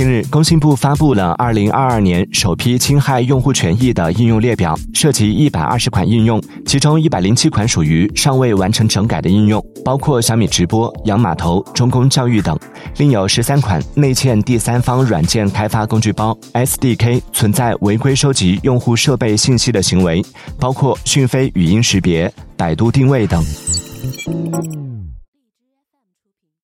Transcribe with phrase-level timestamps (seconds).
[0.00, 12.58] 近日工信部发布了二零二二年首批侵害用户权益的应用列表涉及一百二十款应用其中一百零七款属于尚未完成整改的应用包括小米直播洋码头中公教育等。
[12.96, 20.24] 另有十三款内嵌第三方软件开发工具包 sdk 存在违规收集用户设备信息的行为
[20.58, 23.44] 包括讯飞语音识别百度定位等。